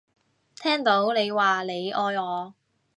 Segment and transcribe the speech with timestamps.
[0.55, 2.55] 聽到你話你愛我